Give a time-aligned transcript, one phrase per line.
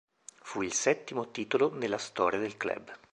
[0.41, 2.91] Fu il settimo titolo nella storia del club.